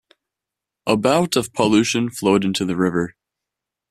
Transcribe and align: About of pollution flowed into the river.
About 0.87 1.35
of 1.35 1.53
pollution 1.53 2.09
flowed 2.09 2.43
into 2.43 2.65
the 2.65 2.75
river. 2.75 3.13